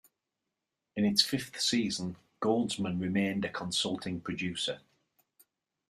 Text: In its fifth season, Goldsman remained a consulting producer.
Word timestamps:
In 0.95 1.05
its 1.05 1.21
fifth 1.21 1.61
season, 1.61 2.15
Goldsman 2.41 2.99
remained 2.99 3.45
a 3.45 3.49
consulting 3.49 4.19
producer. 4.19 4.81